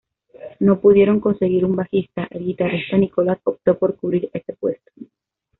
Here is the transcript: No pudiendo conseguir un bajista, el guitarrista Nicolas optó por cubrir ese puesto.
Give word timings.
No 0.61 0.79
pudiendo 0.79 1.21
conseguir 1.21 1.63
un 1.63 1.75
bajista, 1.75 2.25
el 2.31 2.43
guitarrista 2.45 2.97
Nicolas 2.97 3.37
optó 3.43 3.77
por 3.77 3.95
cubrir 3.97 4.31
ese 4.33 4.53
puesto. 4.53 4.91